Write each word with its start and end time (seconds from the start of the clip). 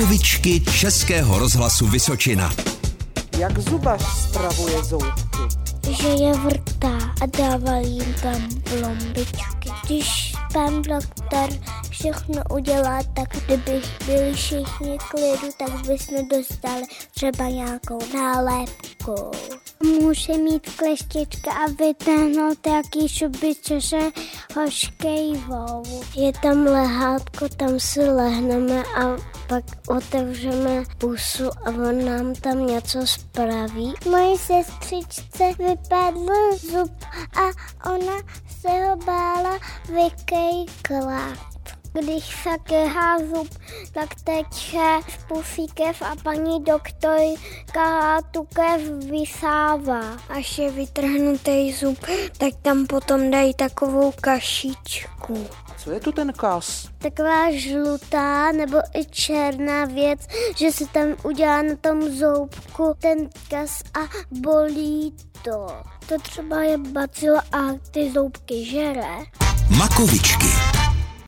Makovičky 0.00 0.60
Českého 0.60 1.38
rozhlasu 1.38 1.86
Vysočina. 1.86 2.54
Jak 3.38 3.58
zubař 3.58 4.02
spravuje 4.02 4.84
zoubky? 4.84 5.38
Že 5.90 6.08
je 6.08 6.34
vrtá 6.34 6.98
a 7.22 7.26
dává 7.38 7.76
jim 7.76 8.14
tam 8.22 8.48
plombičky. 8.64 9.70
Když 9.84 10.34
pan 10.52 10.82
doktor 10.82 11.48
všechno 11.90 12.42
udělá, 12.50 13.02
tak 13.14 13.28
kdyby 13.46 13.82
byli 14.06 14.34
všichni 14.34 14.98
klidu, 15.10 15.48
tak 15.58 15.86
bychom 15.86 16.28
dostali 16.28 16.82
třeba 17.14 17.44
nějakou 17.48 17.98
nálepku. 18.14 19.30
Může 19.82 20.32
mít 20.32 20.70
kleštička 20.76 21.52
a 21.52 21.66
vytáhnout 21.66 22.66
jaký 22.66 23.08
šuby, 23.08 23.54
se 23.80 23.98
hoškejvou. 24.56 25.82
Je 26.16 26.32
tam 26.42 26.64
lehátko, 26.64 27.48
tam 27.48 27.80
si 27.80 28.00
lehneme 28.00 28.82
a 28.84 29.16
pak 29.48 29.64
otevřeme 29.88 30.82
pusu 30.98 31.50
a 31.64 31.68
on 31.70 32.04
nám 32.04 32.34
tam 32.34 32.66
něco 32.66 32.98
spraví. 33.06 33.94
Moje 34.10 34.38
sestřičce 34.38 35.44
vypadl 35.58 36.56
zub 36.58 36.92
a 37.36 37.46
ona 37.90 38.16
se 38.60 38.68
ho 38.68 38.96
bála 38.96 39.58
vykejkla. 39.88 41.49
Když 41.92 42.24
se 42.42 42.50
kehá 42.62 43.18
zub, 43.18 43.48
tak 43.92 44.08
teče 44.24 45.00
z 45.08 45.24
pusí 45.28 45.66
kev 45.66 46.02
a 46.02 46.16
paní 46.22 46.64
doktorka 46.64 48.20
tu 48.30 48.44
kev 48.44 48.80
vysává. 49.10 50.00
Až 50.28 50.58
je 50.58 50.70
vytrhnutý 50.70 51.72
zub, 51.72 51.98
tak 52.38 52.52
tam 52.62 52.86
potom 52.86 53.30
dají 53.30 53.54
takovou 53.54 54.12
kašičku. 54.20 55.46
Co 55.78 55.90
je 55.90 56.00
to 56.00 56.12
ten 56.12 56.32
kas? 56.32 56.88
Taková 56.98 57.50
žlutá 57.50 58.52
nebo 58.52 58.78
i 58.94 59.04
černá 59.04 59.84
věc, 59.84 60.20
že 60.56 60.72
se 60.72 60.86
tam 60.86 61.08
udělá 61.24 61.62
na 61.62 61.76
tom 61.80 62.10
zoubku 62.10 62.94
ten 62.98 63.28
kas 63.48 63.82
a 63.94 64.00
bolí 64.30 65.14
to. 65.44 65.66
To 66.08 66.18
třeba 66.22 66.62
je 66.62 66.78
bacil 66.78 67.36
a 67.38 67.60
ty 67.90 68.12
zoubky 68.12 68.64
žere. 68.64 69.16
Makovičky. 69.78 70.46